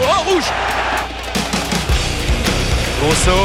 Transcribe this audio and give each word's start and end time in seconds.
Oh, 0.00 0.22
rouge 0.26 0.50
Grosso. 3.00 3.38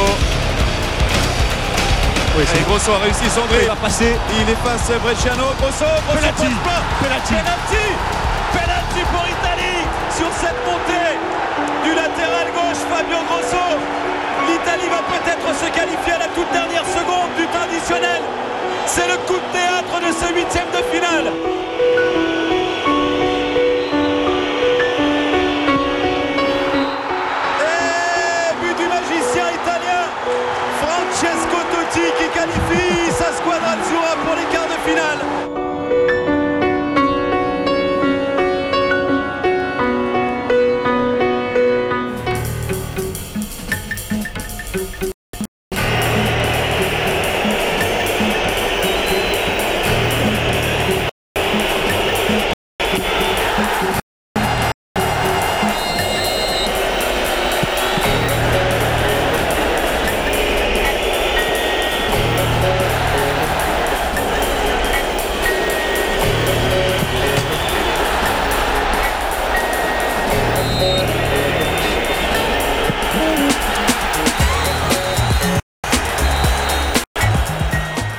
Oui, 2.36 2.44
c'est 2.46 2.64
Grosso 2.66 2.92
a 2.92 2.98
réussi 2.98 3.28
son 3.34 3.42
Il 3.42 3.48
dribble. 3.48 3.66
va 3.68 3.76
passer. 3.76 4.16
Il 4.40 4.48
efface 4.50 4.90
Bresciano. 5.02 5.52
Grosso, 5.60 5.84
Grosso 5.84 6.18
Penalty. 6.18 6.42
passe 6.42 6.64
pas. 6.64 6.82
Penalty. 7.02 7.34
Penalty. 7.34 7.86
Penalty 8.52 9.00
pour 9.12 9.24
Italie 9.26 9.82
sur 10.16 10.30
cette 10.40 10.58
montée 10.66 11.18
du 11.84 11.94
latéral 11.94 12.46
gauche 12.54 12.82
Fabio 12.90 13.18
Grosso. 13.28 13.97
C'est 18.90 19.06
le 19.06 19.18
coup 19.26 19.34
de 19.34 19.52
théâtre 19.52 20.00
de 20.00 20.12
ce 20.12 20.32
huitième 20.32 20.70
de 20.70 20.82
finale. 20.90 21.32
Et 27.60 28.54
but 28.60 28.76
du 28.76 28.88
magicien 28.88 29.44
italien 29.50 30.04
Francesco 30.80 31.58
Totti 31.70 32.06
qui 32.18 32.28
qualifie 32.30 33.12
sa 33.12 33.30
squadra 33.36 33.72
azzurra 33.72 34.16
pour 34.24 34.34
les 34.36 34.44
quarts 34.44 34.68
de 34.68 34.90
finale. 34.90 35.57